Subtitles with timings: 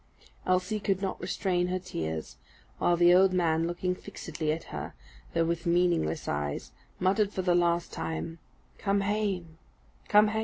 [0.47, 2.37] Elsie could not restrain her tears;
[2.79, 4.95] while the old man, looking fixedly at her,
[5.35, 8.39] though with meaningless eyes, muttered, for the last time,
[8.79, 9.59] "_Come hame!
[10.07, 10.39] come hame!